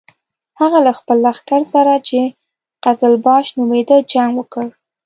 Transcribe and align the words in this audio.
هغه 0.59 0.77
له 0.85 0.91
خپل 0.99 1.17
لښکر 1.25 1.61
سره 1.73 1.93
چې 2.07 2.19
قزلباش 2.83 3.45
نومېده 3.57 3.97
جنګ 4.11 4.31
وکړ. 4.35 4.65